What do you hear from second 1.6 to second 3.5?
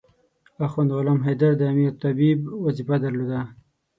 امیر طبيب وظیفه درلوده.